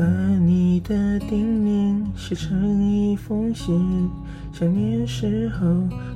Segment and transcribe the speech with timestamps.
[0.00, 4.08] 把你的叮咛写成一封信，
[4.50, 5.66] 想念时候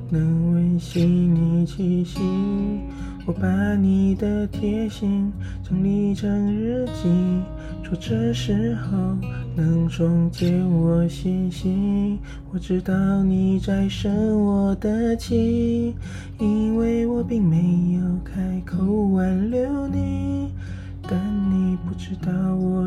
[0.08, 2.18] 能温习你气息。
[3.26, 5.30] 我把你的贴心
[5.62, 7.10] 整理成日记，
[7.82, 8.96] 说这时候
[9.54, 12.18] 能终结我心。
[12.50, 15.94] 我知道你在生我的气，
[16.38, 18.82] 因为我并没有开口
[19.12, 20.48] 挽留你。
[21.06, 22.32] 但你不知道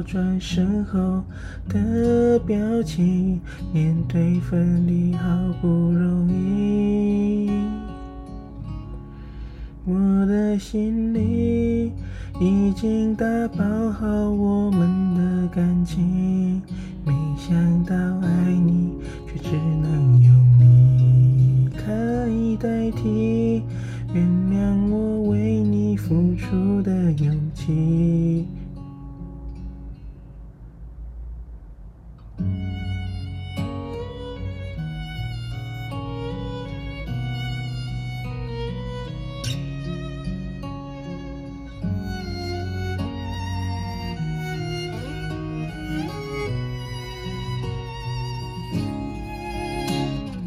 [0.08, 1.22] 转身后
[1.68, 3.42] 的表情，
[3.74, 5.28] 面对分离好
[5.62, 7.52] 不容易，
[9.84, 11.92] 我的心里
[12.40, 16.62] 已经打包好我们的感情，
[17.06, 17.94] 没想到
[18.26, 18.94] 爱你
[19.28, 21.84] 却只能用离开
[22.62, 23.62] 代替。
[24.14, 28.48] 原谅我为你付出的勇气。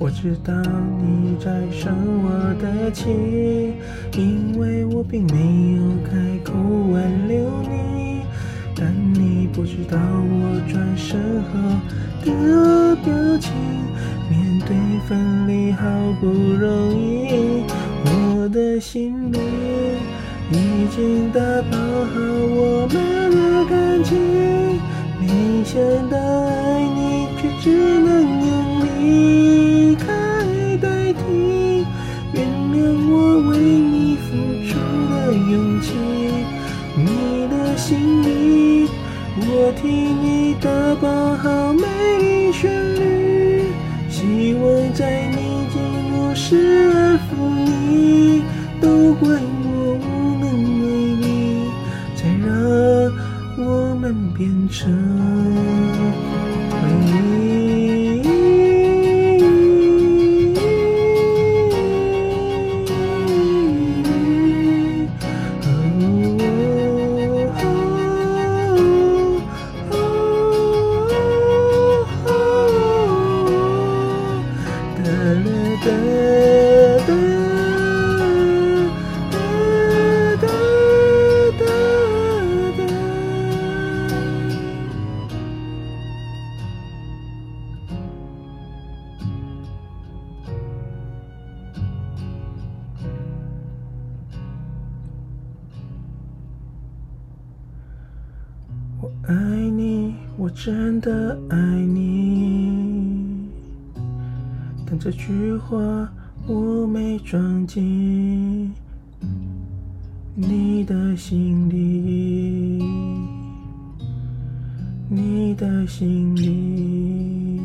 [0.02, 0.54] 我知道
[0.98, 3.74] 你在生我的气，
[4.16, 6.54] 因为我并没有开口
[6.90, 8.22] 挽留你。
[8.74, 11.60] 但你不知道我转身后
[12.24, 13.52] 的表情，
[14.30, 14.74] 面对
[15.06, 15.86] 分离好
[16.18, 17.62] 不容易，
[18.06, 19.38] 我的心里
[20.50, 21.40] 已经打
[21.70, 24.16] 包好我们的感情，
[25.20, 25.78] 没想
[26.08, 27.68] 到爱你却只
[28.00, 28.39] 能
[35.80, 35.92] 起，
[36.96, 38.88] 你的心里，
[39.36, 40.70] 我替你打
[41.00, 41.82] 包好美
[42.18, 43.64] 丽旋律，
[44.08, 45.74] 希望在你寂
[46.12, 47.20] 寞时安抚
[47.64, 48.42] 你，
[48.80, 50.04] 都怪我无
[50.40, 50.44] 能
[50.82, 50.84] 为
[51.16, 51.24] 力，
[52.14, 52.50] 才让
[53.58, 54.90] 我们变成
[99.22, 99.34] 爱
[99.70, 103.48] 你，我真的爱你，
[104.86, 105.76] 但这句话
[106.46, 108.72] 我没装进
[110.34, 112.82] 你的心里，
[115.08, 117.60] 你的心里，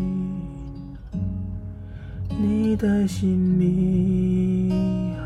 [2.39, 4.72] 你的心里，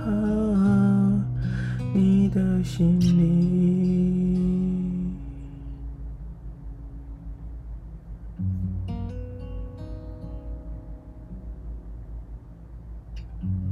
[0.06, 1.26] 啊，
[1.94, 3.19] 你的心里。
[13.46, 13.69] Mm-hmm.